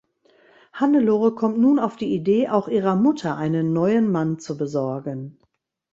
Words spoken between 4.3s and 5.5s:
zu besorgen.